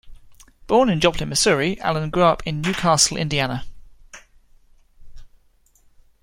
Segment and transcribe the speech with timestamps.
[0.65, 3.65] Born in Joplin, Missouri, Allen grew up in New Castle, Indiana.